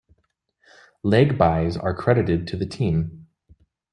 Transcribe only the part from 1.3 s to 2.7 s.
byes are credited to the